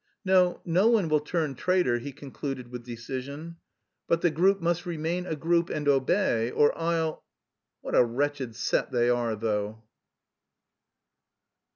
[0.25, 3.57] "No, no one will turn traitor," he concluded with decision,
[4.07, 7.23] "but the group must remain a group and obey, or I'll...
[7.81, 9.83] What a wretched set they are though!"